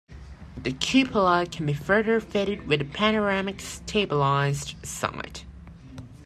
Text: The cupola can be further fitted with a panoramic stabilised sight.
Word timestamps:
The 0.57 0.71
cupola 0.71 1.45
can 1.45 1.67
be 1.67 1.75
further 1.75 2.19
fitted 2.19 2.65
with 2.67 2.81
a 2.81 2.85
panoramic 2.85 3.59
stabilised 3.59 4.83
sight. 4.83 5.45